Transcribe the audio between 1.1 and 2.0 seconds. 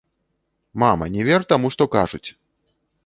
не вер таму, што